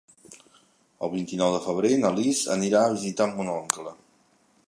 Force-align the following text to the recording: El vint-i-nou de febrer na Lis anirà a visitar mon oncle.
El 1.07 1.11
vint-i-nou 1.11 1.51
de 1.57 1.59
febrer 1.65 1.91
na 2.05 2.11
Lis 2.17 2.41
anirà 2.57 2.83
a 2.87 2.93
visitar 2.97 3.31
mon 3.35 3.53
oncle. 3.59 3.95